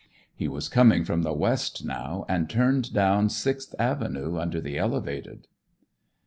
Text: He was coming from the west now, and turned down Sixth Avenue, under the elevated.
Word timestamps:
He 0.33 0.47
was 0.47 0.67
coming 0.67 1.03
from 1.05 1.21
the 1.21 1.31
west 1.31 1.85
now, 1.85 2.25
and 2.27 2.49
turned 2.49 2.91
down 2.91 3.29
Sixth 3.29 3.75
Avenue, 3.77 4.39
under 4.39 4.59
the 4.59 4.79
elevated. 4.79 5.45